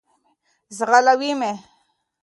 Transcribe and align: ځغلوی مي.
ځغلوی 0.77 1.31
مي. 1.39 1.51